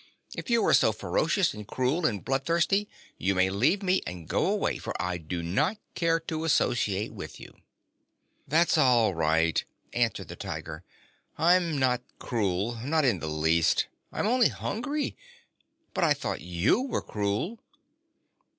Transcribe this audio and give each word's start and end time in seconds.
If 0.35 0.49
you 0.49 0.65
are 0.65 0.73
so 0.73 0.91
ferocious 0.91 1.53
and 1.53 1.67
cruel 1.67 2.07
and 2.07 2.25
bloodthirsty, 2.25 2.89
you 3.19 3.35
may 3.35 3.51
leave 3.51 3.83
me 3.83 4.01
and 4.07 4.27
go 4.27 4.47
away, 4.47 4.79
for 4.79 4.99
I 4.99 5.19
do 5.19 5.43
not 5.43 5.77
care 5.93 6.19
to 6.21 6.43
associate 6.43 7.13
with 7.13 7.39
you." 7.39 7.53
"That's 8.47 8.79
all 8.79 9.13
right," 9.13 9.63
answered 9.93 10.29
the 10.29 10.35
Tiger. 10.35 10.83
"I'm 11.37 11.77
not 11.77 12.01
cruel 12.17 12.79
not 12.83 13.05
in 13.05 13.19
the 13.19 13.29
least 13.29 13.89
I'm 14.11 14.25
only 14.25 14.49
hungry. 14.49 15.15
But 15.93 16.03
I 16.03 16.15
thought 16.15 16.41
you 16.41 16.81
were 16.81 17.03
cruel." 17.03 17.59